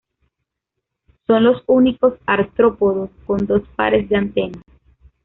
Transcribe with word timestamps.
Son 1.27 1.43
los 1.43 1.61
únicos 1.67 2.15
artrópodos 2.25 3.11
con 3.27 3.45
dos 3.45 3.61
pares 3.75 4.09
de 4.09 4.15
antenas. 4.15 4.63